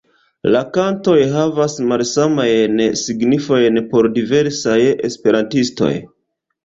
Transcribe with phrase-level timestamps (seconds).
[0.53, 4.79] La kantoj havas malsamajn signifojn por diversaj
[5.11, 5.93] esperantistoj.